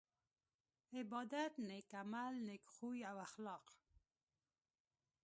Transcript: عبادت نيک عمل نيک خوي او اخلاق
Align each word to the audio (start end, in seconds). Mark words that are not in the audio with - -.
عبادت 0.97 1.53
نيک 1.67 1.89
عمل 2.01 2.33
نيک 2.47 2.63
خوي 2.73 2.99
او 3.09 3.17
اخلاق 3.27 3.65